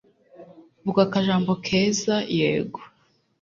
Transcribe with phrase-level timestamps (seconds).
[0.83, 2.79] vuga akajambo keza ‘yego’